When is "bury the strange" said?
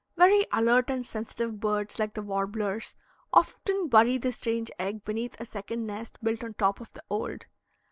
3.87-4.71